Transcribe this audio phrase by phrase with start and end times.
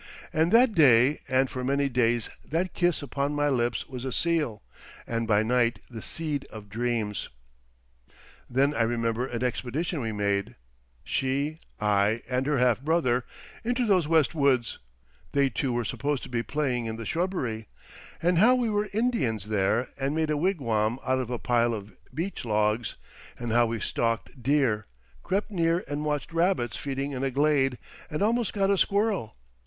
[0.33, 4.63] And that day and for many days that kiss upon my lips was a seal,
[5.05, 7.29] and by night the seed of dreams.
[8.49, 15.51] Then I remember an expedition we made—she, I, and her half brother—into those West Woods—they
[15.51, 20.15] two were supposed to be playing in the shrubbery—and how we were Indians there, and
[20.15, 22.95] made a wigwam out of a pile of beech logs,
[23.37, 24.87] and how we stalked deer,
[25.21, 27.77] crept near and watched rabbits feeding in a glade,
[28.09, 29.35] and almost got a squirrel.